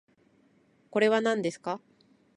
[0.89, 1.79] これはなんですか？